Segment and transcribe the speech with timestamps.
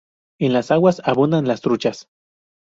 [0.39, 2.07] En las aguas abundan las truchas.